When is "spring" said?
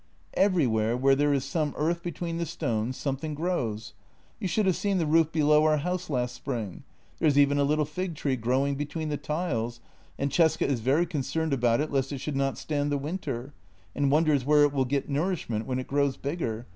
6.33-6.81